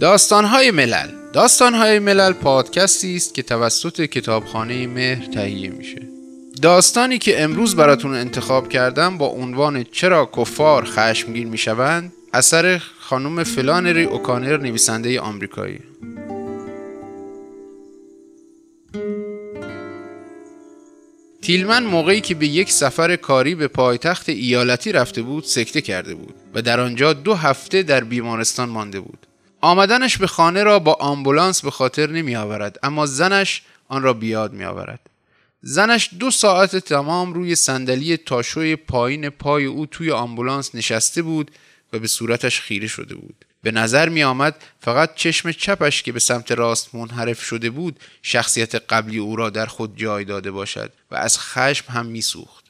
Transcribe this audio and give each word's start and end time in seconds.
داستانهای 0.00 0.70
ملل. 0.70 1.08
داستانهای 1.32 1.98
ملل 1.98 2.32
پادکستی 2.32 3.16
است 3.16 3.34
که 3.34 3.42
توسط 3.42 4.00
کتابخانه 4.00 4.86
مهر 4.86 5.26
تهیه 5.26 5.70
میشه. 5.70 6.02
داستانی 6.62 7.18
که 7.18 7.42
امروز 7.42 7.76
براتون 7.76 8.14
انتخاب 8.14 8.68
کردم 8.68 9.18
با 9.18 9.26
عنوان 9.26 9.84
چرا 9.92 10.30
کفار 10.36 10.84
خشمگین 10.84 11.48
می‌شوند 11.48 12.12
اثر 12.32 12.82
خانم 13.00 13.44
فلانری 13.44 14.04
اوکانر 14.04 14.56
نویسنده 14.56 15.20
آمریکایی. 15.20 15.80
تیلمن 21.42 21.84
موقعی 21.84 22.20
که 22.20 22.34
به 22.34 22.46
یک 22.46 22.72
سفر 22.72 23.16
کاری 23.16 23.54
به 23.54 23.68
پایتخت 23.68 24.28
ایالتی 24.28 24.92
رفته 24.92 25.22
بود 25.22 25.44
سکته 25.44 25.80
کرده 25.80 26.14
بود 26.14 26.34
و 26.54 26.62
در 26.62 26.80
آنجا 26.80 27.12
دو 27.12 27.34
هفته 27.34 27.82
در 27.82 28.04
بیمارستان 28.04 28.68
مانده 28.68 29.00
بود. 29.00 29.29
آمدنش 29.60 30.18
به 30.18 30.26
خانه 30.26 30.62
را 30.62 30.78
با 30.78 30.92
آمبولانس 31.00 31.62
به 31.62 31.70
خاطر 31.70 32.10
نمی 32.10 32.36
آورد 32.36 32.78
اما 32.82 33.06
زنش 33.06 33.62
آن 33.88 34.02
را 34.02 34.12
بیاد 34.12 34.52
می 34.52 34.64
آورد 34.64 35.00
زنش 35.62 36.10
دو 36.18 36.30
ساعت 36.30 36.76
تمام 36.76 37.34
روی 37.34 37.54
صندلی 37.54 38.16
تاشوی 38.16 38.76
پایین 38.76 39.30
پای 39.30 39.64
او 39.64 39.86
توی 39.86 40.10
آمبولانس 40.10 40.74
نشسته 40.74 41.22
بود 41.22 41.50
و 41.92 41.98
به 41.98 42.06
صورتش 42.06 42.60
خیره 42.60 42.86
شده 42.86 43.14
بود 43.14 43.44
به 43.62 43.70
نظر 43.70 44.08
می 44.08 44.22
آمد 44.22 44.56
فقط 44.80 45.14
چشم 45.14 45.52
چپش 45.52 46.02
که 46.02 46.12
به 46.12 46.20
سمت 46.20 46.52
راست 46.52 46.94
منحرف 46.94 47.42
شده 47.42 47.70
بود 47.70 48.00
شخصیت 48.22 48.74
قبلی 48.74 49.18
او 49.18 49.36
را 49.36 49.50
در 49.50 49.66
خود 49.66 49.96
جای 49.96 50.24
داده 50.24 50.50
باشد 50.50 50.92
و 51.10 51.14
از 51.14 51.38
خشم 51.38 51.92
هم 51.92 52.06
می 52.06 52.22
سوخت. 52.22 52.64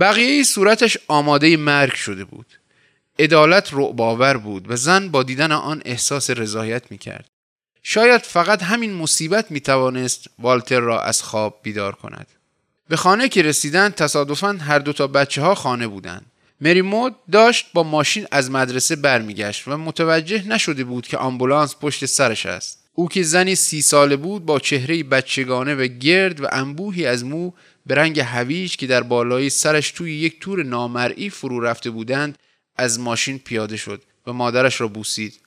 بقیه 0.00 0.42
صورتش 0.42 0.98
آماده 1.08 1.56
مرگ 1.56 1.94
شده 1.94 2.24
بود. 2.24 2.46
عدالت 3.18 3.68
رعباور 3.72 4.36
بود 4.36 4.70
و 4.70 4.76
زن 4.76 5.08
با 5.08 5.22
دیدن 5.22 5.52
آن 5.52 5.82
احساس 5.84 6.30
رضایت 6.30 6.90
می 6.90 6.98
کرد. 6.98 7.28
شاید 7.82 8.22
فقط 8.22 8.62
همین 8.62 8.94
مصیبت 8.94 9.50
می 9.50 9.60
توانست 9.60 10.26
والتر 10.38 10.80
را 10.80 11.02
از 11.02 11.22
خواب 11.22 11.60
بیدار 11.62 11.94
کند. 11.94 12.26
به 12.88 12.96
خانه 12.96 13.28
که 13.28 13.42
رسیدن 13.42 13.90
تصادفاً 13.90 14.52
هر 14.52 14.78
دو 14.78 14.92
تا 14.92 15.06
بچه 15.06 15.42
ها 15.42 15.54
خانه 15.54 15.86
بودند. 15.88 16.26
مری 16.60 16.82
مود 16.82 17.14
داشت 17.32 17.66
با 17.74 17.82
ماشین 17.82 18.26
از 18.30 18.50
مدرسه 18.50 18.96
برمیگشت 18.96 19.68
و 19.68 19.76
متوجه 19.76 20.48
نشده 20.48 20.84
بود 20.84 21.06
که 21.06 21.18
آمبولانس 21.18 21.74
پشت 21.80 22.06
سرش 22.06 22.46
است. 22.46 22.86
او 22.94 23.08
که 23.08 23.22
زنی 23.22 23.54
سی 23.54 23.82
ساله 23.82 24.16
بود 24.16 24.46
با 24.46 24.58
چهره 24.58 25.02
بچگانه 25.02 25.74
و 25.74 25.86
گرد 25.86 26.40
و 26.40 26.46
انبوهی 26.52 27.06
از 27.06 27.24
مو 27.24 27.52
به 27.86 27.94
رنگ 27.94 28.20
هویج 28.20 28.76
که 28.76 28.86
در 28.86 29.02
بالای 29.02 29.50
سرش 29.50 29.90
توی 29.90 30.14
یک 30.14 30.40
تور 30.40 30.62
نامرئی 30.62 31.30
فرو 31.30 31.60
رفته 31.60 31.90
بودند 31.90 32.38
از 32.76 33.00
ماشین 33.00 33.38
پیاده 33.38 33.76
شد 33.76 34.02
و 34.26 34.32
مادرش 34.32 34.80
را 34.80 34.88
بوسید. 34.88 35.40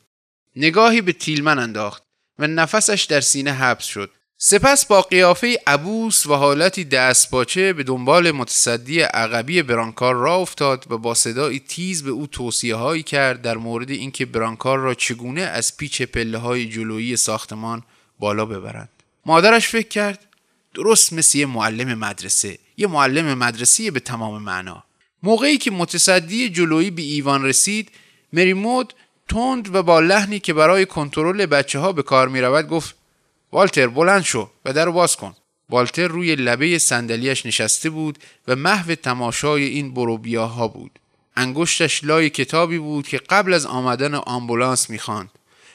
نگاهی 0.55 1.01
به 1.01 1.13
تیلمن 1.13 1.59
انداخت 1.59 2.03
و 2.39 2.47
نفسش 2.47 3.03
در 3.03 3.21
سینه 3.21 3.51
حبس 3.51 3.85
شد. 3.85 4.11
سپس 4.37 4.85
با 4.85 5.01
قیافه 5.01 5.57
عبوس 5.67 6.25
و 6.25 6.33
حالتی 6.33 6.83
دستپاچه 6.83 7.73
به 7.73 7.83
دنبال 7.83 8.31
متصدی 8.31 9.01
عقبی 9.01 9.61
برانکار 9.61 10.15
را 10.15 10.35
افتاد 10.35 10.85
و 10.89 10.97
با 10.97 11.13
صدایی 11.13 11.59
تیز 11.59 12.03
به 12.03 12.09
او 12.09 12.27
توصیه 12.27 12.75
هایی 12.75 13.03
کرد 13.03 13.41
در 13.41 13.57
مورد 13.57 13.89
اینکه 13.89 14.25
برانکار 14.25 14.79
را 14.79 14.93
چگونه 14.93 15.41
از 15.41 15.77
پیچ 15.77 16.01
پله 16.01 16.37
های 16.37 16.69
جلویی 16.69 17.17
ساختمان 17.17 17.83
بالا 18.19 18.45
ببرند. 18.45 18.89
مادرش 19.25 19.67
فکر 19.67 19.87
کرد 19.87 20.25
درست 20.73 21.13
مثل 21.13 21.37
یه 21.37 21.45
معلم 21.45 21.93
مدرسه 21.99 22.57
یه 22.77 22.87
معلم 22.87 23.37
مدرسی 23.37 23.91
به 23.91 23.99
تمام 23.99 24.41
معنا 24.41 24.83
موقعی 25.23 25.57
که 25.57 25.71
متصدی 25.71 26.49
جلویی 26.49 26.91
به 26.91 27.01
ایوان 27.01 27.45
رسید 27.45 27.91
مریمود 28.33 28.93
تند 29.27 29.75
و 29.75 29.83
با 29.83 29.99
لحنی 29.99 30.39
که 30.39 30.53
برای 30.53 30.85
کنترل 30.85 31.45
بچه 31.45 31.79
ها 31.79 31.91
به 31.91 32.03
کار 32.03 32.27
می 32.27 32.41
رود 32.41 32.67
گفت 32.67 32.95
والتر 33.51 33.87
بلند 33.87 34.23
شو 34.23 34.49
و 34.65 34.73
در 34.73 34.89
باز 34.89 35.15
کن. 35.15 35.35
والتر 35.69 36.07
روی 36.07 36.35
لبه 36.35 36.77
صندلیاش 36.77 37.45
نشسته 37.45 37.89
بود 37.89 38.19
و 38.47 38.55
محو 38.55 38.95
تماشای 38.95 39.63
این 39.63 39.93
بروبیاها 39.93 40.67
بود. 40.67 40.99
انگشتش 41.35 42.03
لای 42.03 42.29
کتابی 42.29 42.77
بود 42.77 43.07
که 43.07 43.17
قبل 43.17 43.53
از 43.53 43.65
آمدن 43.65 44.13
آمبولانس 44.15 44.89
می‌خواند. 44.89 45.29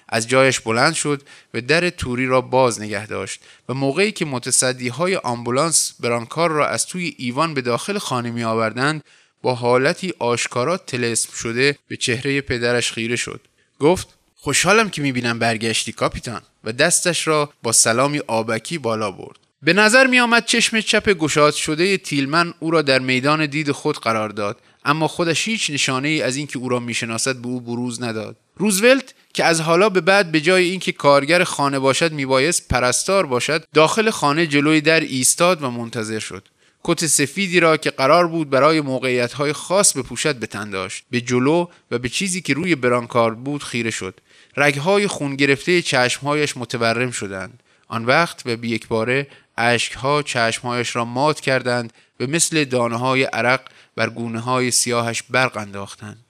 از 0.08 0.28
جایش 0.28 0.60
بلند 0.60 0.94
شد 0.94 1.22
و 1.54 1.60
در 1.60 1.90
توری 1.90 2.26
را 2.26 2.40
باز 2.40 2.80
نگه 2.80 3.06
داشت 3.06 3.40
و 3.68 3.74
موقعی 3.74 4.12
که 4.12 4.24
متصدی 4.24 4.88
های 4.88 5.16
آمبولانس 5.16 5.94
برانکار 6.00 6.50
را 6.50 6.66
از 6.66 6.86
توی 6.86 7.14
ایوان 7.18 7.54
به 7.54 7.60
داخل 7.60 7.98
خانه 7.98 8.30
می 8.30 8.44
آوردند 8.44 9.04
با 9.44 9.54
حالتی 9.54 10.12
آشکارا 10.18 10.76
تلسم 10.76 11.32
شده 11.36 11.78
به 11.88 11.96
چهره 11.96 12.40
پدرش 12.40 12.92
خیره 12.92 13.16
شد. 13.16 13.40
گفت 13.80 14.08
خوشحالم 14.36 14.90
که 14.90 15.02
می‌بینم 15.02 15.38
برگشتی 15.38 15.92
کاپیتان. 15.92 16.42
و 16.64 16.72
دستش 16.72 17.26
را 17.26 17.52
با 17.62 17.72
سلامی 17.72 18.18
آبکی 18.18 18.78
بالا 18.78 19.10
برد. 19.10 19.36
به 19.62 19.72
نظر 19.72 20.06
می 20.06 20.20
آمد 20.20 20.44
چشم 20.44 20.80
چپ 20.80 21.08
گشاد 21.08 21.54
شده 21.54 21.96
تیلمن 21.96 22.54
او 22.60 22.70
را 22.70 22.82
در 22.82 22.98
میدان 22.98 23.46
دید 23.46 23.72
خود 23.72 23.98
قرار 23.98 24.28
داد 24.28 24.60
اما 24.84 25.08
خودش 25.08 25.48
هیچ 25.48 25.70
نشانه 25.70 26.08
ای 26.08 26.22
از 26.22 26.36
اینکه 26.36 26.58
او 26.58 26.68
را 26.68 26.80
می‌شناسد 26.80 27.36
به 27.36 27.48
او 27.48 27.60
بروز 27.60 28.02
نداد. 28.02 28.36
روزولت 28.56 29.14
که 29.34 29.44
از 29.44 29.60
حالا 29.60 29.88
به 29.88 30.00
بعد 30.00 30.32
به 30.32 30.40
جای 30.40 30.64
اینکه 30.70 30.92
کارگر 30.92 31.44
خانه 31.44 31.78
باشد 31.78 32.12
میبایست 32.12 32.68
پرستار 32.68 33.26
باشد 33.26 33.64
داخل 33.74 34.10
خانه 34.10 34.46
جلوی 34.46 34.80
در 34.80 35.00
ایستاد 35.00 35.62
و 35.62 35.70
منتظر 35.70 36.18
شد. 36.18 36.48
کت 36.86 37.06
سفیدی 37.06 37.60
را 37.60 37.76
که 37.76 37.90
قرار 37.90 38.26
بود 38.26 38.50
برای 38.50 38.80
موقعیت 38.80 39.52
خاص 39.52 39.96
بپوشد 39.96 40.36
به 40.36 40.46
تن 40.46 40.70
داشت. 40.70 41.04
به 41.10 41.20
جلو 41.20 41.66
و 41.90 41.98
به 41.98 42.08
چیزی 42.08 42.40
که 42.40 42.54
روی 42.54 42.74
برانکارد 42.74 43.44
بود 43.44 43.62
خیره 43.62 43.90
شد. 43.90 44.20
رگهای 44.56 45.06
خون 45.06 45.36
گرفته 45.36 45.82
چشمهایش 45.82 46.56
متورم 46.56 47.10
شدند. 47.10 47.62
آن 47.88 48.04
وقت 48.04 48.42
و 48.46 48.64
یک 48.64 48.88
باره 48.88 49.26
اشکها 49.56 50.22
چشمهایش 50.22 50.96
را 50.96 51.04
مات 51.04 51.40
کردند 51.40 51.92
و 52.20 52.26
مثل 52.26 52.64
دانه 52.64 52.96
های 52.96 53.22
عرق 53.22 53.60
بر 53.96 54.10
گونه 54.10 54.40
های 54.40 54.70
سیاهش 54.70 55.22
برق 55.30 55.56
انداختند. 55.56 56.24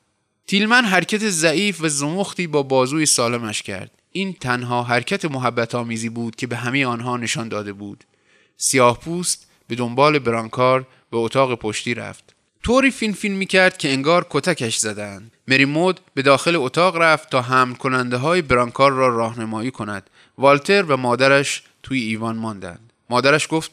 تیلمن 0.47 0.84
حرکت 0.84 1.28
ضعیف 1.28 1.81
و 1.81 1.88
زمختی 1.88 2.47
با 2.47 2.62
بازوی 2.62 3.06
سالمش 3.06 3.62
کرد. 3.62 3.91
این 4.12 4.32
تنها 4.32 4.82
حرکت 4.82 5.25
محبت 5.25 5.75
آمیزی 5.75 6.09
بود 6.09 6.37
که 6.37 6.47
به 6.47 6.56
همه 6.56 6.87
آنها 6.87 7.16
نشان 7.16 7.48
داده 7.48 7.72
بود. 7.72 8.04
سیاه 8.56 9.00
پوست 9.00 9.47
به 9.69 9.75
دنبال 9.75 10.19
برانکار 10.19 10.86
به 11.10 11.16
اتاق 11.16 11.54
پشتی 11.58 11.94
رفت. 11.94 12.34
طوری 12.62 12.91
فین 12.91 13.12
فین 13.12 13.32
می 13.32 13.47
کرد 13.47 13.76
که 13.76 13.92
انگار 13.92 14.26
کتکش 14.30 14.76
زدند. 14.76 15.32
مری 15.48 15.64
مود 15.64 16.00
به 16.14 16.22
داخل 16.22 16.56
اتاق 16.56 16.97
رفت 16.97 17.30
تا 17.30 17.42
حمل 17.42 17.75
کننده 17.75 18.16
های 18.16 18.42
برانکار 18.42 18.92
را 18.92 19.08
راهنمایی 19.08 19.70
کند. 19.70 20.10
والتر 20.38 20.82
و 20.82 20.97
مادرش 20.97 21.62
توی 21.82 22.00
ایوان 22.00 22.36
ماندند. 22.36 22.92
مادرش 23.10 23.48
گفت 23.50 23.70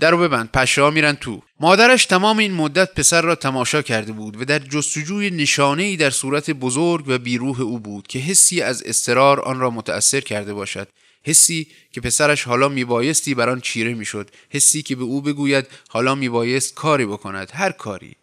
درو 0.00 0.18
ببند 0.18 0.50
پشه 0.52 0.90
میرن 0.90 1.14
تو. 1.14 1.42
مادرش 1.60 2.06
تمام 2.06 2.38
این 2.38 2.52
مدت 2.54 2.94
پسر 2.94 3.22
را 3.22 3.34
تماشا 3.34 3.82
کرده 3.82 4.12
بود 4.12 4.40
و 4.40 4.44
در 4.44 4.58
جستجوی 4.58 5.30
نشانه 5.30 5.82
ای 5.82 5.96
در 5.96 6.10
صورت 6.10 6.50
بزرگ 6.50 7.04
و 7.08 7.18
بیروح 7.18 7.60
او 7.60 7.78
بود 7.78 8.06
که 8.06 8.18
حسی 8.18 8.62
از 8.62 8.82
استرار 8.82 9.40
آن 9.40 9.60
را 9.60 9.70
متأثر 9.70 10.20
کرده 10.20 10.54
باشد. 10.54 10.88
حسی 11.24 11.66
که 11.92 12.00
پسرش 12.00 12.44
حالا 12.44 12.68
میبایستی 12.68 13.34
بر 13.34 13.48
آن 13.48 13.60
چیره 13.60 13.94
می‌شد. 13.94 14.30
حسی 14.50 14.82
که 14.82 14.96
به 14.96 15.04
او 15.04 15.22
بگوید 15.22 15.66
حالا 15.88 16.14
میبایست 16.14 16.74
کاری 16.74 17.06
بکند. 17.06 17.50
هر 17.54 17.72
کاری. 17.72 18.16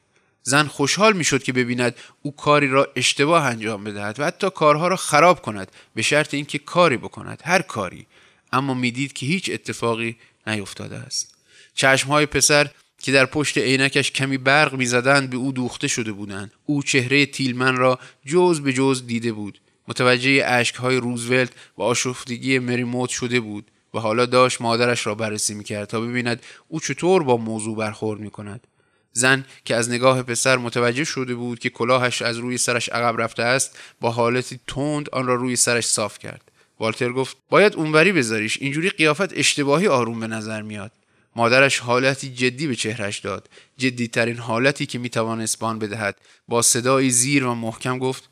زن 0.43 0.63
خوشحال 0.63 1.13
می‌شد 1.13 1.43
که 1.43 1.53
ببیند 1.53 1.95
او 2.21 2.35
کاری 2.35 2.67
را 2.67 2.87
اشتباه 2.95 3.45
انجام 3.45 3.83
بدهد 3.83 4.19
و 4.19 4.25
حتی 4.25 4.49
کارها 4.49 4.87
را 4.87 4.95
خراب 4.95 5.41
کند 5.41 5.71
به 5.95 6.01
شرط 6.01 6.33
اینکه 6.33 6.57
کاری 6.57 6.97
بکند. 6.97 7.41
هر 7.45 7.61
کاری. 7.61 8.05
اما 8.53 8.73
می‌دید 8.73 9.13
که 9.13 9.25
هیچ 9.25 9.49
اتفاقی 9.53 10.15
نیفتاده 10.47 10.95
است. 10.95 11.35
چشمهای 11.75 12.25
پسر 12.25 12.69
که 13.01 13.11
در 13.11 13.25
پشت 13.25 13.57
عینکش 13.57 14.11
کمی 14.11 14.37
برق 14.37 14.73
می‌زدند 14.73 15.29
به 15.29 15.37
او 15.37 15.51
دوخته 15.51 15.87
شده 15.87 16.11
بودند. 16.11 16.51
او 16.65 16.83
چهره 16.83 17.25
تیلمن 17.25 17.75
را 17.75 17.99
جز 18.25 18.61
به 18.61 18.73
جز 18.73 19.07
دیده 19.07 19.31
بود. 19.31 19.59
متوجه 19.87 20.43
اشکهای 20.45 20.97
روزولت 20.97 21.49
و 21.77 21.81
آشفتگی 21.81 22.59
مریموت 22.59 23.09
شده 23.09 23.39
بود 23.39 23.71
و 23.93 23.99
حالا 23.99 24.25
داشت 24.25 24.61
مادرش 24.61 25.07
را 25.07 25.15
بررسی 25.15 25.53
می‌کرد 25.53 25.87
تا 25.87 26.01
ببیند 26.01 26.41
او 26.67 26.79
چطور 26.79 27.23
با 27.23 27.37
موضوع 27.37 27.77
برخورد 27.77 28.19
می‌کند. 28.19 28.67
زن 29.13 29.45
که 29.65 29.75
از 29.75 29.89
نگاه 29.89 30.23
پسر 30.23 30.57
متوجه 30.57 31.03
شده 31.03 31.35
بود 31.35 31.59
که 31.59 31.69
کلاهش 31.69 32.21
از 32.21 32.37
روی 32.37 32.57
سرش 32.57 32.89
عقب 32.89 33.21
رفته 33.21 33.43
است 33.43 33.79
با 34.01 34.11
حالتی 34.11 34.59
تند 34.67 35.09
آن 35.09 35.27
را 35.27 35.35
روی 35.35 35.55
سرش 35.55 35.85
صاف 35.85 36.19
کرد. 36.19 36.51
والتر 36.79 37.11
گفت 37.11 37.37
باید 37.49 37.75
اونوری 37.75 38.11
بذاریش 38.11 38.57
اینجوری 38.61 38.89
قیافت 38.89 39.37
اشتباهی 39.37 39.87
آروم 39.87 40.19
به 40.19 40.27
نظر 40.27 40.61
میاد. 40.61 40.91
مادرش 41.35 41.79
حالتی 41.79 42.29
جدی 42.29 42.67
به 42.67 42.75
چهرش 42.75 43.19
داد. 43.19 43.49
جدیترین 43.77 44.37
حالتی 44.37 44.85
که 44.85 44.99
می‌توان 44.99 45.41
اسبان 45.41 45.79
بدهد 45.79 46.17
با 46.47 46.61
صدایی 46.61 47.09
زیر 47.09 47.45
و 47.45 47.55
محکم 47.55 47.99
گفت 47.99 48.29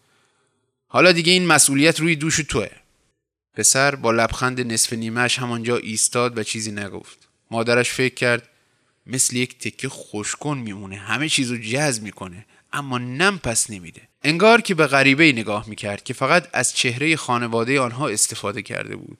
حالا 0.95 1.11
دیگه 1.11 1.33
این 1.33 1.45
مسئولیت 1.45 1.99
روی 1.99 2.15
دوش 2.15 2.37
توه. 2.37 2.69
پسر 3.53 3.95
با 3.95 4.11
لبخند 4.11 4.61
نصف 4.71 4.93
نیمهش 4.93 5.39
همانجا 5.39 5.77
ایستاد 5.77 6.37
و 6.37 6.43
چیزی 6.43 6.71
نگفت. 6.71 7.27
مادرش 7.51 7.91
فکر 7.91 8.13
کرد 8.13 8.49
مثل 9.07 9.35
یک 9.35 9.59
تکه 9.59 9.89
خوشکن 9.89 10.57
میمونه 10.57 10.95
همه 10.95 11.29
چیزو 11.29 11.57
جذب 11.57 12.03
می‌کنه 12.03 12.45
اما 12.73 12.97
نم 12.97 13.37
پس 13.37 13.69
نمیده. 13.69 14.01
انگار 14.23 14.61
که 14.61 14.75
به 14.75 14.87
غریبه 14.87 15.31
نگاه 15.31 15.69
می‌کرد 15.69 16.03
که 16.03 16.13
فقط 16.13 16.47
از 16.53 16.73
چهره 16.73 17.15
خانواده 17.15 17.79
آنها 17.79 18.07
استفاده 18.07 18.61
کرده 18.61 18.95
بود. 18.95 19.17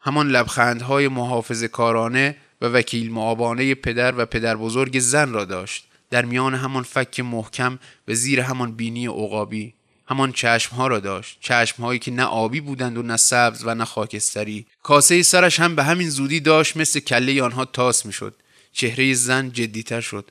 همان 0.00 0.28
لبخندهای 0.28 1.08
محافظ 1.08 1.64
کارانه 1.64 2.36
و 2.60 2.66
وکیل 2.66 3.10
معابانه 3.10 3.74
پدر 3.74 4.14
و 4.18 4.26
پدر 4.26 4.56
بزرگ 4.56 4.98
زن 4.98 5.32
را 5.32 5.44
داشت. 5.44 5.84
در 6.10 6.24
میان 6.24 6.54
همان 6.54 6.82
فک 6.82 7.20
محکم 7.20 7.78
و 8.08 8.14
زیر 8.14 8.40
همان 8.40 8.72
بینی 8.72 9.06
عقابی 9.06 9.74
همان 10.10 10.32
چشمها 10.32 10.86
را 10.86 11.00
داشت. 11.00 11.38
چشمهایی 11.40 11.98
که 11.98 12.10
نه 12.10 12.24
آبی 12.24 12.60
بودند 12.60 12.98
و 12.98 13.02
نه 13.02 13.16
سبز 13.16 13.62
و 13.64 13.74
نه 13.74 13.84
خاکستری. 13.84 14.66
کاسه 14.82 15.22
سرش 15.22 15.60
هم 15.60 15.76
به 15.76 15.84
همین 15.84 16.10
زودی 16.10 16.40
داشت 16.40 16.76
مثل 16.76 17.00
کله 17.00 17.42
آنها 17.42 17.64
تاس 17.64 18.06
می‌شد. 18.06 18.34
چهره 18.72 19.14
زن 19.14 19.50
جدیتر 19.52 20.00
شد. 20.00 20.30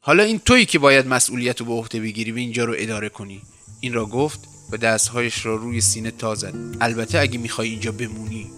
حالا 0.00 0.22
این 0.22 0.38
تویی 0.38 0.66
که 0.66 0.78
باید 0.78 1.06
مسئولیت 1.06 1.60
رو 1.60 1.66
به 1.66 1.72
عهده 1.72 2.00
بگیری 2.00 2.32
و 2.32 2.36
اینجا 2.36 2.64
رو 2.64 2.74
اداره 2.78 3.08
کنی. 3.08 3.42
این 3.80 3.92
را 3.92 4.06
گفت 4.06 4.40
و 4.72 4.76
دستهایش 4.76 5.46
را 5.46 5.56
روی 5.56 5.80
سینه 5.80 6.10
تا 6.10 6.36
البته 6.80 7.18
اگه 7.18 7.38
می‌خوای 7.38 7.68
اینجا 7.68 7.92
بمونی. 7.92 8.50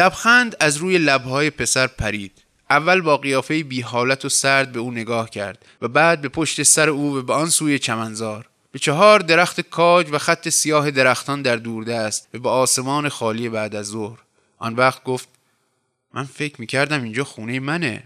لبخند 0.00 0.56
از 0.60 0.76
روی 0.76 0.98
لبهای 0.98 1.50
پسر 1.50 1.86
پرید. 1.86 2.32
اول 2.70 3.00
با 3.00 3.16
قیافه 3.16 3.62
بی 3.62 3.80
حالت 3.80 4.24
و 4.24 4.28
سرد 4.28 4.72
به 4.72 4.80
او 4.80 4.90
نگاه 4.90 5.30
کرد 5.30 5.64
و 5.82 5.88
بعد 5.88 6.20
به 6.20 6.28
پشت 6.28 6.62
سر 6.62 6.88
او 6.88 7.16
و 7.16 7.22
به 7.22 7.32
آن 7.32 7.48
سوی 7.48 7.78
چمنزار. 7.78 8.48
به 8.72 8.78
چهار 8.78 9.18
درخت 9.18 9.60
کاج 9.60 10.06
و 10.12 10.18
خط 10.18 10.48
سیاه 10.48 10.90
درختان 10.90 11.42
در 11.42 11.56
دوردست 11.56 12.28
و 12.34 12.38
به 12.38 12.48
آسمان 12.48 13.08
خالی 13.08 13.48
بعد 13.48 13.74
از 13.74 13.86
ظهر. 13.86 14.18
آن 14.58 14.74
وقت 14.74 15.04
گفت 15.04 15.28
من 16.14 16.24
فکر 16.24 16.60
می‌کردم 16.60 17.02
اینجا 17.02 17.24
خونه 17.24 17.60
منه 17.60 18.02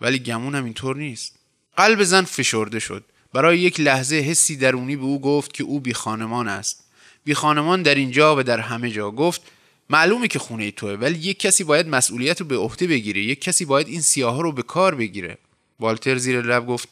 ولی 0.00 0.18
گمونم 0.18 0.64
اینطور 0.64 0.96
نیست. 0.96 1.38
قلب 1.76 2.02
زن 2.02 2.22
فشرده 2.22 2.78
شد. 2.78 3.04
برای 3.32 3.58
یک 3.58 3.80
لحظه 3.80 4.16
حسی 4.16 4.56
درونی 4.56 4.96
به 4.96 5.02
او 5.02 5.20
گفت 5.20 5.54
که 5.54 5.64
او 5.64 5.80
بی 5.80 5.94
خانمان 5.94 6.48
است. 6.48 6.84
بی 7.24 7.34
خانمان 7.34 7.82
در 7.82 7.94
اینجا 7.94 8.36
و 8.36 8.42
در 8.42 8.60
همه 8.60 8.90
جا. 8.90 9.10
گفت 9.10 9.42
معلومه 9.90 10.28
که 10.28 10.38
خونه 10.38 10.70
توه 10.70 10.92
ولی 10.92 11.18
یک 11.18 11.38
کسی 11.38 11.64
باید 11.64 11.88
مسئولیت 11.88 12.40
رو 12.40 12.46
به 12.46 12.56
عهده 12.56 12.86
بگیره 12.86 13.22
یک 13.22 13.40
کسی 13.40 13.64
باید 13.64 13.88
این 13.88 14.00
سیاه 14.00 14.42
رو 14.42 14.52
به 14.52 14.62
کار 14.62 14.94
بگیره. 14.94 15.38
والتر 15.80 16.16
زیر 16.16 16.40
لب 16.42 16.66
گفت 16.66 16.88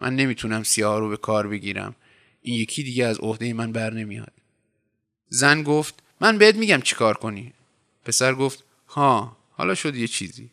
من 0.00 0.16
نمی‌تونم 0.16 0.62
سیاه 0.62 0.98
رو 0.98 1.08
به 1.08 1.16
کار 1.16 1.48
بگیرم. 1.48 1.94
این 2.42 2.54
یکی 2.54 2.82
دیگه 2.82 3.06
از 3.06 3.18
عهده 3.18 3.52
من 3.52 3.72
بر 3.72 3.92
نمیاد. 3.92 4.32
زن 5.28 5.62
گفت 5.62 5.94
من 6.20 6.38
بهت 6.38 6.54
میگم 6.54 6.80
چیکار 6.80 7.14
کنی. 7.14 7.52
پسر 8.04 8.34
گفت 8.34 8.64
ها 8.88 9.36
حالا 9.50 9.74
شد 9.74 9.96
یه 9.96 10.06
چیزی. 10.06 10.50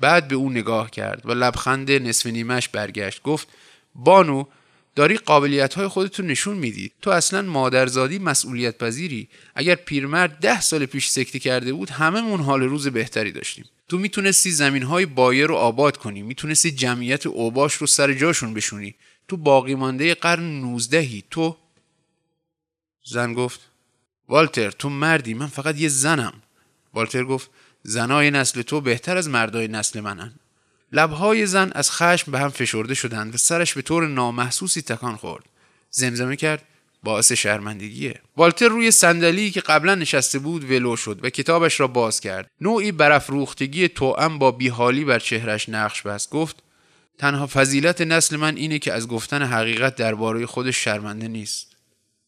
بعد 0.00 0.28
به 0.28 0.34
او 0.34 0.50
نگاه 0.50 0.90
کرد 0.90 1.26
و 1.26 1.32
لبخند 1.32 1.90
نصف 1.90 2.26
نیمش 2.26 2.68
برگشت. 2.68 3.22
گفت 3.22 3.48
بانو 3.94 4.44
داری 4.94 5.16
قابلیت 5.16 5.74
های 5.74 5.88
خودتو 5.88 6.22
نشون 6.22 6.56
میدی. 6.56 6.90
تو 7.02 7.10
اصلا 7.10 7.42
مادرزادی 7.42 8.18
مسئولیت 8.18 8.78
پذیری 8.78 9.28
اگر 9.54 9.74
پیرمرد 9.74 10.38
ده 10.38 10.60
سال 10.60 10.86
پیش 10.86 11.08
سکته 11.08 11.38
کرده 11.38 11.72
بود 11.72 11.90
همه 11.90 12.36
حال 12.36 12.62
روز 12.62 12.88
بهتری 12.88 13.32
داشتیم. 13.32 13.64
تو 13.88 13.98
می‌تونستی 13.98 14.50
زمین 14.50 14.82
های 14.82 15.06
بایر 15.06 15.46
رو 15.46 15.54
آباد 15.54 15.96
کنی. 15.96 16.22
می‌تونستی 16.22 16.70
جمعیت 16.70 17.26
اوباش 17.26 17.74
رو 17.74 17.86
سر 17.86 18.12
جاشون 18.12 18.54
بشونی. 18.54 18.94
تو 19.28 19.36
باقی 19.36 19.74
مانده 19.74 20.14
قرن 20.14 20.60
نوزدهی 20.60 21.24
تو 21.30 21.56
زن 23.04 23.34
گفت 23.34 23.60
والتر 24.28 24.70
تو 24.70 24.88
مردی. 24.88 25.34
من 25.34 25.46
فقط 25.46 25.80
یه 25.80 25.88
زنم. 25.88 26.32
والتر 26.94 27.24
گفت 27.24 27.50
زنای 27.82 28.30
نسل 28.30 28.62
تو 28.62 28.80
بهتر 28.80 29.16
از 29.16 29.28
مردای 29.28 29.68
نسل 29.68 30.00
منن. 30.00 30.32
لبهای 30.94 31.46
زن 31.46 31.72
از 31.74 31.90
خشم 31.90 32.32
به 32.32 32.38
هم 32.38 32.48
فشرده 32.48 32.94
شدند 32.94 33.34
و 33.34 33.38
سرش 33.38 33.74
به 33.74 33.82
طور 33.82 34.08
نامحسوسی 34.08 34.82
تکان 34.82 35.16
خورد. 35.16 35.44
زمزمه 35.90 36.36
کرد 36.36 36.62
باعث 37.02 37.32
شرمندگیه. 37.32 38.20
والتر 38.36 38.68
روی 38.68 38.90
صندلی 38.90 39.50
که 39.50 39.60
قبلا 39.60 39.94
نشسته 39.94 40.38
بود 40.38 40.70
ولو 40.70 40.96
شد 40.96 41.24
و 41.24 41.30
کتابش 41.30 41.80
را 41.80 41.86
باز 41.86 42.20
کرد. 42.20 42.50
نوعی 42.60 42.92
برافروختگی 42.92 43.88
توأم 43.88 44.38
با 44.38 44.50
بیحالی 44.50 45.04
بر 45.04 45.18
چهرش 45.18 45.68
نقش 45.68 46.02
بست. 46.02 46.30
گفت 46.30 46.56
تنها 47.18 47.46
فضیلت 47.46 48.00
نسل 48.00 48.36
من 48.36 48.56
اینه 48.56 48.78
که 48.78 48.92
از 48.92 49.08
گفتن 49.08 49.42
حقیقت 49.42 49.96
درباره 49.96 50.46
خودش 50.46 50.84
شرمنده 50.84 51.28
نیست. 51.28 51.76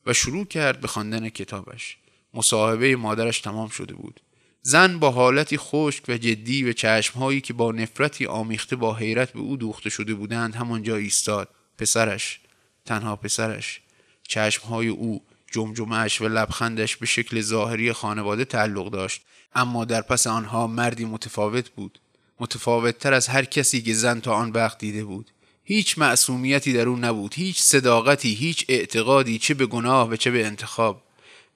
و 0.06 0.12
شروع 0.12 0.46
کرد 0.46 0.80
به 0.80 0.88
خواندن 0.88 1.28
کتابش. 1.28 1.96
مصاحبه 2.34 2.96
مادرش 2.96 3.40
تمام 3.40 3.68
شده 3.68 3.94
بود. 3.94 4.20
زن 4.68 4.98
با 4.98 5.10
حالتی 5.10 5.56
خشک 5.58 6.04
و 6.08 6.16
جدی 6.16 6.64
و 6.64 6.72
چشمهایی 6.72 7.40
که 7.40 7.52
با 7.52 7.72
نفرتی 7.72 8.26
آمیخته 8.26 8.76
با 8.76 8.94
حیرت 8.94 9.32
به 9.32 9.40
او 9.40 9.56
دوخته 9.56 9.90
شده 9.90 10.14
بودند 10.14 10.54
همانجا 10.54 10.96
ایستاد. 10.96 11.48
پسرش 11.78 12.40
تنها 12.84 13.16
پسرش. 13.16 13.80
چشمهای 14.28 14.88
او 14.88 15.22
جمجمهش 15.52 16.20
و 16.20 16.28
لبخندش 16.28 16.96
به 16.96 17.06
شکل 17.06 17.40
ظاهری 17.40 17.92
خانواده 17.92 18.44
تعلق 18.44 18.90
داشت. 18.90 19.22
اما 19.54 19.84
در 19.84 20.02
پس 20.02 20.26
آنها 20.26 20.66
مردی 20.66 21.04
متفاوت 21.04 21.68
بود. 21.68 21.98
متفاوتتر 22.40 23.12
از 23.12 23.28
هر 23.28 23.44
کسی 23.44 23.82
که 23.82 23.94
زن 23.94 24.20
تا 24.20 24.34
آن 24.34 24.50
وقت 24.50 24.78
دیده 24.78 25.04
بود. 25.04 25.30
هیچ 25.64 25.98
معصومیتی 25.98 26.72
در 26.72 26.88
او 26.88 26.96
نبود. 26.96 27.34
هیچ 27.34 27.60
صداقتی 27.60 28.34
هیچ 28.34 28.64
اعتقادی 28.68 29.38
چه 29.38 29.54
به 29.54 29.66
گناه 29.66 30.10
و 30.10 30.16
چه 30.16 30.30
به 30.30 30.46
انتخاب. 30.46 31.05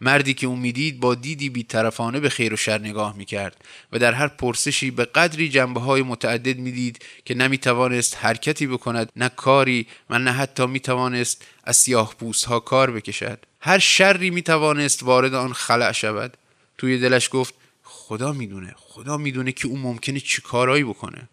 مردی 0.00 0.35
که 0.35 0.47
امیدید 0.47 1.00
با 1.00 1.14
دیدی 1.14 1.50
بیطرفانه 1.50 2.20
به 2.20 2.29
خیر 2.29 2.52
و 2.55 2.56
شر 2.56 2.79
نگاه 2.79 3.17
می‌کرد 3.17 3.64
و 3.93 3.99
در 3.99 4.12
هر 4.12 4.29
پرسشی 4.29 4.91
به 4.91 5.05
قدری 5.05 5.49
جنبه 5.49 5.81
های 5.81 6.02
متعدد 6.02 6.58
می‌دید 6.58 7.05
که 7.25 7.35
نمی‌توانست 7.35 8.17
حرکتی 8.20 8.67
بکند 8.67 9.12
نه 9.17 9.29
کاری 9.29 9.87
و 10.11 10.19
نه 10.19 10.32
حتی 10.32 10.67
می‌توانست 10.67 11.44
از 11.64 11.76
سیاه 11.76 12.14
پوست 12.14 12.44
ها 12.44 12.61
کار 12.61 12.91
بکشد. 12.91 13.39
هر 13.60 13.79
شری 13.79 14.31
می‌توانست 14.31 15.03
وارد 15.03 15.34
آن 15.34 15.53
خلع 15.53 15.93
شود. 15.93 16.36
توی 16.79 16.98
دلش 16.98 17.29
گفت 17.32 17.55
خدا 17.82 18.32
می‌دونه 18.32 18.74
خدا 18.77 19.17
می‌دونه 19.17 19.53
که 19.53 19.69
او 19.69 19.79
ممکنه 19.79 20.20
چی 20.20 20.43
کارایی 20.43 20.84
بکنه. 20.84 21.29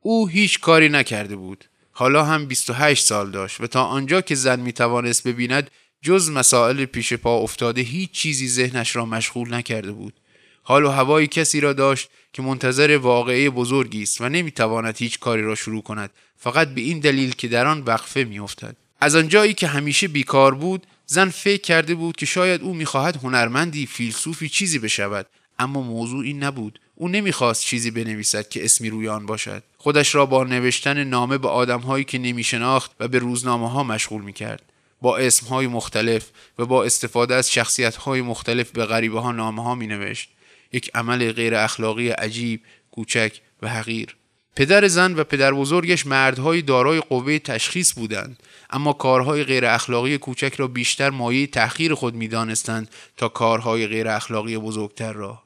او 0.00 0.28
هیچ 0.28 0.60
کاری 0.60 0.88
نکرده 0.88 1.36
بود. 1.36 1.64
حالا 1.92 2.24
هم 2.24 2.46
28 2.46 3.04
سال 3.04 3.30
داشت 3.30 3.60
و 3.60 3.66
تا 3.66 3.84
آنجا 3.84 4.20
که 4.20 4.34
زن 4.34 4.60
می‌توانست 4.60 5.28
ببیند 5.28 5.70
جز 6.06 6.30
مسائل 6.30 6.84
پیش 6.84 7.12
پا 7.12 7.38
افتاده 7.38 7.80
هیچ 7.80 8.10
چیزی 8.10 8.48
ذهنش 8.48 8.96
را 8.96 9.06
مشغول 9.06 9.54
نکرده 9.54 9.92
بود. 9.92 10.14
حال 10.62 10.84
و 10.84 10.90
هوای 10.90 11.26
کسی 11.26 11.60
را 11.60 11.72
داشت 11.72 12.08
که 12.32 12.42
منتظر 12.42 12.98
واقعه 13.02 13.50
بزرگی 13.50 14.02
است 14.02 14.20
و 14.20 14.28
نمی‌تواند 14.28 14.96
هیچ 14.96 15.18
کاری 15.18 15.42
را 15.42 15.54
شروع 15.54 15.82
کند. 15.82 16.10
فقط 16.36 16.68
به 16.68 16.80
این 16.80 16.98
دلیل 16.98 17.32
که 17.32 17.48
در 17.48 17.66
آن 17.66 17.82
وقفه 17.82 18.24
میافتد. 18.24 18.76
از 19.00 19.16
آنجایی 19.16 19.54
که 19.54 19.66
همیشه 19.66 20.08
بیکار 20.08 20.54
بود 20.54 20.86
زن 21.06 21.28
فکر 21.28 21.62
کرده 21.62 21.94
بود 21.94 22.16
که 22.16 22.26
شاید 22.26 22.62
او 22.62 22.74
می‌خواهد 22.74 23.16
هنرمندی 23.16 23.86
فیلسوفی 23.86 24.48
چیزی 24.48 24.78
بشود. 24.78 25.26
اما 25.58 25.82
موضوع 25.82 26.24
این 26.24 26.42
نبود. 26.42 26.80
او 26.94 27.08
نمی‌خواست 27.08 27.64
چیزی 27.64 27.90
بنویسد 27.90 28.48
که 28.48 28.64
اسمی 28.64 28.90
روی 28.90 29.08
آن 29.08 29.26
باشد. 29.26 29.62
خودش 29.78 30.14
را 30.14 30.26
با 30.26 30.44
نوشتن 30.44 31.04
نامه 31.04 31.38
به 31.38 31.48
آدمهایی 31.48 32.04
که 32.04 32.18
نمیشناخت 32.18 32.90
و 33.00 33.08
به 33.08 33.18
روزنامه 33.18 33.70
ها 33.70 33.82
مشغول 33.82 34.22
می‌کرد. 34.22 34.62
با 35.00 35.18
اسمهای 35.18 35.66
مختلف 35.66 36.30
و 36.58 36.66
با 36.66 36.84
استفاده 36.84 37.34
از 37.34 37.52
شخصیتهای 37.52 38.22
مختلف 38.22 38.70
به 38.70 38.86
غریبه 38.86 39.20
ها 39.20 39.32
نامه 39.32 39.62
ها 39.62 39.74
می 39.74 39.86
نوشت. 39.86 40.28
یک 40.72 40.90
عمل 40.94 41.32
غیر 41.32 41.54
اخلاقی 41.54 42.08
عجیب، 42.08 42.62
کوچک 42.90 43.40
و 43.62 43.68
حقیر. 43.68 44.16
پدر 44.56 44.88
زن 44.88 45.14
و 45.14 45.24
پدر 45.24 45.52
بزرگش 45.52 46.06
مردهای 46.06 46.62
دارای 46.62 47.00
قوه 47.00 47.38
تشخیص 47.38 47.92
بودند 47.92 48.42
اما 48.70 48.92
کارهای 48.92 49.44
غیر 49.44 49.66
اخلاقی 49.66 50.18
کوچک 50.18 50.54
را 50.56 50.66
بیشتر 50.66 51.10
مایه 51.10 51.46
تحقیر 51.46 51.94
خود 51.94 52.14
می 52.14 52.28
دانستند 52.28 52.88
تا 53.16 53.28
کارهای 53.28 53.86
غیر 53.86 54.08
اخلاقی 54.08 54.58
بزرگتر 54.58 55.12
را 55.12 55.42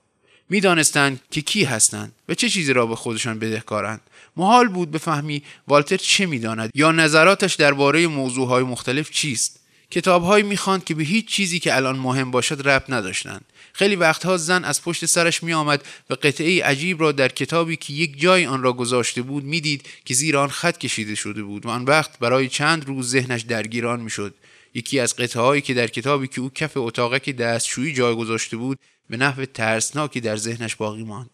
می‌دانستند 0.50 1.20
که 1.30 1.40
کی 1.40 1.64
هستند 1.64 2.12
و 2.28 2.34
چه 2.34 2.48
چیزی 2.48 2.72
را 2.72 2.86
به 2.86 2.96
خودشان 2.96 3.38
بدهکارند. 3.38 4.00
محال 4.36 4.68
بود 4.68 4.90
بفهمی 4.90 5.42
والتر 5.68 5.96
چه 5.96 6.26
می‌داند 6.26 6.70
یا 6.74 6.92
نظراتش 6.92 7.54
درباره 7.54 8.06
موضوعهای 8.06 8.64
مختلف 8.64 9.10
چیست. 9.10 9.60
کتابهایی 9.90 10.44
می‌خواند 10.44 10.84
که 10.84 10.94
به 10.94 11.02
هیچ 11.02 11.26
چیزی 11.26 11.58
که 11.58 11.76
الان 11.76 11.98
مهم 11.98 12.30
باشد 12.30 12.68
ربط 12.68 12.90
نداشتند. 12.90 13.44
خیلی 13.72 13.96
وقتها 13.96 14.36
زن 14.36 14.64
از 14.64 14.82
پشت 14.82 15.06
سرش 15.06 15.42
می 15.42 15.52
آمد 15.52 15.84
و 16.10 16.14
قطعه 16.14 16.64
عجیب 16.64 17.00
را 17.00 17.12
در 17.12 17.28
کتابی 17.28 17.76
که 17.76 17.92
یک 17.92 18.20
جای 18.20 18.46
آن 18.46 18.62
را 18.62 18.72
گذاشته 18.72 19.22
بود 19.22 19.44
می‌دید 19.44 19.86
که 20.04 20.14
زیر 20.14 20.36
آن 20.36 20.48
خط 20.48 20.78
کشیده 20.78 21.14
شده 21.14 21.42
بود 21.42 21.66
و 21.66 21.68
آن 21.68 21.84
وقت 21.84 22.18
برای 22.18 22.48
چند 22.48 22.86
روز 22.86 23.10
ذهنش 23.10 23.42
درگیران 23.42 24.00
می‌شد. 24.00 24.34
یکی 24.74 25.00
از 25.00 25.16
قطعه 25.16 25.42
هایی 25.42 25.62
که 25.62 25.74
در 25.74 25.86
کتابی 25.86 26.28
که 26.28 26.40
او 26.40 26.50
کف 26.50 26.76
اتاقک 26.76 27.30
دستشویی 27.30 27.94
جای 27.94 28.14
گذاشته 28.14 28.56
بود 28.56 28.78
به 29.10 29.16
نحو 29.16 29.44
ترسناکی 29.44 30.20
در 30.20 30.36
ذهنش 30.36 30.76
باقی 30.76 31.04
ماند. 31.04 31.30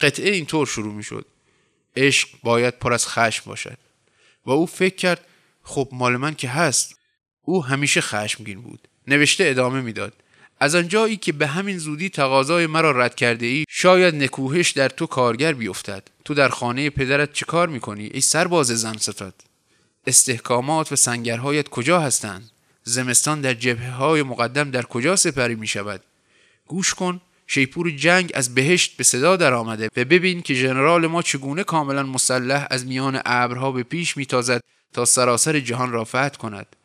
قطعه 0.00 0.30
اینطور 0.30 0.66
شروع 0.66 0.94
می‌شد. 0.94 1.26
عشق 1.96 2.28
باید 2.42 2.78
پر 2.78 2.92
از 2.92 3.08
خشم 3.08 3.42
باشد. 3.46 3.78
و 4.46 4.50
او 4.50 4.66
فکر 4.66 4.94
کرد 4.94 5.20
خب 5.62 5.88
مال 5.92 6.16
من 6.16 6.34
که 6.34 6.48
هست. 6.48 6.98
او 7.42 7.64
همیشه 7.64 8.00
خشمگین 8.00 8.60
بود. 8.60 8.88
نوشته 9.06 9.44
ادامه 9.44 9.80
می‌داد. 9.80 10.12
از 10.60 10.74
آنجایی 10.74 11.16
که 11.16 11.32
به 11.32 11.46
همین 11.46 11.78
زودی 11.78 12.08
تقاضای 12.08 12.66
مرا 12.66 12.90
رد 12.90 13.14
کرده 13.14 13.46
ای 13.46 13.64
شاید 13.68 14.14
نکوهش 14.14 14.70
در 14.70 14.88
تو 14.88 15.06
کارگر 15.06 15.52
بیفتد. 15.52 16.08
تو 16.24 16.34
در 16.34 16.48
خانه 16.48 16.90
پدرت 16.90 17.32
چه 17.32 17.44
کار 17.44 17.68
می‌کنی؟ 17.68 18.06
ای 18.06 18.20
سرباز 18.20 18.66
زن 18.66 18.96
صفت. 18.96 19.44
استحکامات 20.06 20.92
و 20.92 20.96
سنگرهایت 20.96 21.68
کجا 21.68 22.00
هستند؟ 22.00 22.50
زمستان 22.82 23.40
در 23.40 23.54
جبهه 23.54 23.90
های 23.90 24.22
مقدم 24.22 24.70
در 24.70 24.82
کجا 24.82 25.16
سپری 25.16 25.54
می 25.54 25.66
شود 25.66 26.00
گوش 26.66 26.94
کن. 26.94 27.20
شیپور 27.46 27.90
جنگ 27.90 28.30
از 28.34 28.54
بهشت 28.54 28.96
به 28.96 29.04
صدا 29.04 29.36
در 29.36 29.54
آمده 29.54 29.88
و 29.96 30.04
ببین 30.04 30.42
که 30.42 30.54
ژنرال 30.54 31.06
ما 31.06 31.22
چگونه 31.22 31.64
کاملا 31.64 32.02
مسلح 32.02 32.66
از 32.70 32.86
میان 32.86 33.20
ابرها 33.24 33.72
به 33.72 33.82
پیش 33.82 34.16
میتازد 34.16 34.60
تا 34.92 35.04
سراسر 35.04 35.60
جهان 35.60 35.92
را 35.92 36.04
فتح 36.04 36.28
کند. 36.28 36.76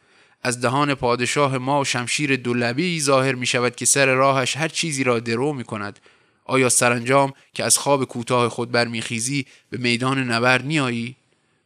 از 0.43 0.61
دهان 0.61 0.95
پادشاه 0.95 1.57
ما 1.57 1.83
شمشیر 1.83 2.35
دولبی 2.35 3.01
ظاهر 3.01 3.35
می 3.35 3.45
شود 3.45 3.75
که 3.75 3.85
سر 3.85 4.05
راهش 4.05 4.57
هر 4.57 4.67
چیزی 4.67 5.03
را 5.03 5.19
درو 5.19 5.53
می 5.53 5.63
کند 5.63 5.99
آیا 6.45 6.69
سرانجام 6.69 7.33
که 7.53 7.63
از 7.63 7.77
خواب 7.77 8.05
کوتاه 8.05 8.49
خود 8.49 8.71
برمیخیزی 8.71 9.45
به 9.69 9.77
میدان 9.77 10.31
نبرد 10.31 10.65
میآیی؟ 10.65 11.15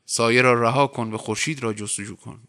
سایه 0.05 0.41
را 0.41 0.61
رها 0.61 0.87
کن 0.87 1.11
و 1.13 1.17
خورشید 1.17 1.63
را 1.63 1.73
جستجو 1.73 2.15
کن. 2.15 2.39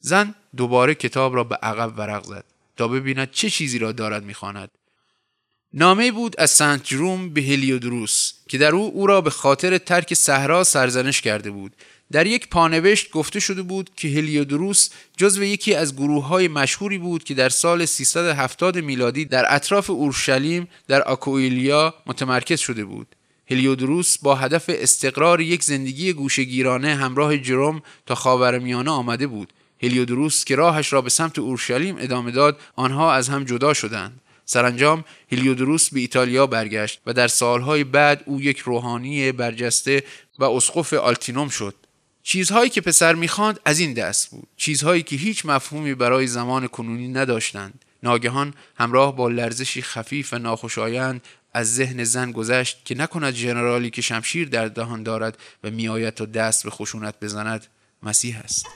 زن 0.00 0.34
دوباره 0.56 0.94
کتاب 0.94 1.34
را 1.34 1.44
به 1.44 1.54
عقب 1.54 1.98
ورق 1.98 2.24
زد 2.24 2.44
تا 2.76 2.88
ببیند 2.88 3.30
چه 3.30 3.50
چیزی 3.50 3.78
را 3.78 3.92
دارد 3.92 4.24
می‌خواند. 4.24 4.70
نامه 5.74 6.12
بود 6.12 6.34
از 6.40 6.50
سنت 6.50 6.84
جروم 6.84 7.30
به 7.30 7.42
هلیودروس 7.42 8.32
که 8.48 8.58
در 8.58 8.74
او 8.74 8.92
او 8.94 9.06
را 9.06 9.20
به 9.20 9.30
خاطر 9.30 9.78
ترک 9.78 10.14
صحرا 10.14 10.64
سرزنش 10.64 11.20
کرده 11.20 11.50
بود 11.50 11.72
در 12.12 12.26
یک 12.26 12.48
پانوشت 12.48 13.10
گفته 13.10 13.40
شده 13.40 13.62
بود 13.62 13.90
که 13.96 14.08
هلیودروس 14.08 14.90
جزو 15.16 15.44
یکی 15.44 15.74
از 15.74 15.96
گروه 15.96 16.26
های 16.26 16.48
مشهوری 16.48 16.98
بود 16.98 17.24
که 17.24 17.34
در 17.34 17.48
سال 17.48 17.84
370 17.86 18.78
میلادی 18.78 19.24
در 19.24 19.54
اطراف 19.54 19.90
اورشلیم 19.90 20.68
در 20.86 21.02
آکویلیا 21.02 21.94
متمرکز 22.06 22.60
شده 22.60 22.84
بود. 22.84 23.06
هلیودروس 23.50 24.18
با 24.18 24.34
هدف 24.34 24.64
استقرار 24.68 25.40
یک 25.40 25.64
زندگی 25.64 26.12
گوشگیرانه 26.12 26.94
همراه 26.94 27.38
جروم 27.38 27.82
تا 28.06 28.14
خاورمیانه 28.14 28.90
آمده 28.90 29.26
بود. 29.26 29.52
هلیودروس 29.82 30.44
که 30.44 30.56
راهش 30.56 30.92
را 30.92 31.02
به 31.02 31.10
سمت 31.10 31.38
اورشلیم 31.38 31.96
ادامه 31.98 32.30
داد 32.30 32.60
آنها 32.76 33.12
از 33.12 33.28
هم 33.28 33.44
جدا 33.44 33.74
شدند. 33.74 34.20
سرانجام 34.50 35.04
هلیودروس 35.32 35.90
به 35.90 36.00
ایتالیا 36.00 36.46
برگشت 36.46 37.00
و 37.06 37.12
در 37.12 37.28
سالهای 37.28 37.84
بعد 37.84 38.22
او 38.26 38.40
یک 38.40 38.58
روحانی 38.58 39.32
برجسته 39.32 40.02
و 40.38 40.44
اسقف 40.44 40.92
آلتینوم 40.92 41.48
شد. 41.48 41.74
چیزهایی 42.22 42.70
که 42.70 42.80
پسر 42.80 43.14
می‌خواند 43.14 43.60
از 43.64 43.78
این 43.78 43.92
دست 43.92 44.30
بود. 44.30 44.48
چیزهایی 44.56 45.02
که 45.02 45.16
هیچ 45.16 45.46
مفهومی 45.46 45.94
برای 45.94 46.26
زمان 46.26 46.66
کنونی 46.66 47.08
نداشتند. 47.08 47.84
ناگهان 48.02 48.54
همراه 48.76 49.16
با 49.16 49.28
لرزشی 49.28 49.82
خفیف 49.82 50.32
و 50.32 50.38
ناخوشایند 50.38 51.22
از 51.54 51.74
ذهن 51.74 52.04
زن 52.04 52.32
گذشت 52.32 52.84
که 52.84 52.94
نکند 52.94 53.34
ژنرالی 53.34 53.90
که 53.90 54.02
شمشیر 54.02 54.48
در 54.48 54.68
دهان 54.68 55.02
دارد 55.02 55.38
و 55.64 55.70
میآید 55.70 56.14
تا 56.14 56.24
دست 56.24 56.64
به 56.64 56.70
خشونت 56.70 57.14
بزند 57.20 57.66
مسیح 58.02 58.38
است. 58.38 58.66